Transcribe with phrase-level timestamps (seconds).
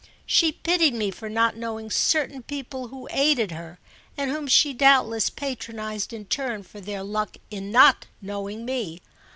[0.25, 3.77] She pitied me for not knowing certain people who aided her
[4.17, 8.99] and whom she doubtless patronised in turn for their luck in not knowing me.